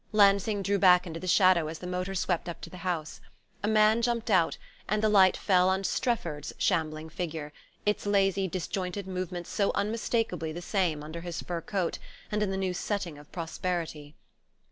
[0.13, 3.21] Lansing drew back into the shadow as the motor swept up to the house.
[3.61, 4.57] A man jumped out,
[4.89, 7.53] and the light fell on Strefford's shambling figure,
[7.85, 11.99] its lazy disjointed movements so unmistakably the same under his fur coat,
[12.31, 14.15] and in the new setting of prosperity.